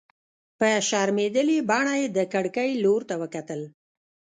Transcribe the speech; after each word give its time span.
په 0.59 0.69
شرمېدلې 0.87 1.57
بڼه 1.69 1.93
يې 1.99 2.07
د 2.17 2.19
کړکۍ 2.33 2.69
لور 2.83 3.01
ته 3.09 3.15
وکتل. 3.21 3.61